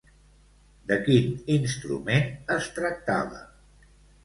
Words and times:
De 0.91 0.97
quin 1.07 1.35
instrument 1.57 2.27
es 2.57 2.73
tractava? 2.81 3.45